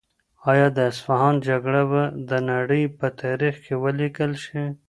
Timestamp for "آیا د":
0.51-0.79